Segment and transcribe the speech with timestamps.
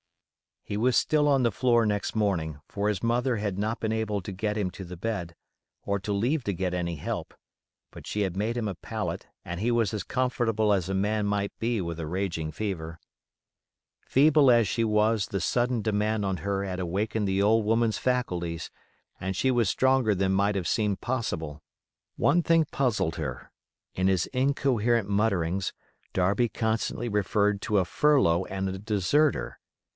[0.63, 4.21] He was still on the floor next morning, for his mother had not been able
[4.21, 5.35] to get him to the bed,
[5.83, 7.35] or to leave to get any help;
[7.91, 11.25] but she had made him a pallet, and he was as comfortable as a man
[11.27, 12.99] might be with a raging fever.
[13.99, 18.71] Feeble as she was, the sudden demand on her had awakened the old woman's faculties
[19.19, 21.61] and she was stronger than might have seemed possible.
[22.15, 23.51] One thing puzzled her:
[23.93, 25.73] in his incoherent mutterings,
[26.13, 29.59] Darby constantly referred to a furlough and a deserter.